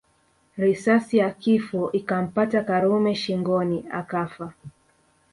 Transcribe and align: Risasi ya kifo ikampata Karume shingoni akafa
Risasi 0.57 1.17
ya 1.17 1.31
kifo 1.31 1.91
ikampata 1.91 2.63
Karume 2.63 3.15
shingoni 3.15 3.85
akafa 3.91 4.53